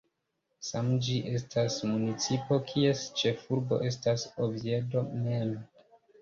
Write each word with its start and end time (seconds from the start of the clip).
Same 0.69 0.95
ĝi 1.07 1.17
estas 1.39 1.75
municipo 1.89 2.57
kies 2.71 3.03
ĉefurbo 3.21 3.79
estas 3.91 4.25
Oviedo 4.47 5.05
mem. 5.13 5.55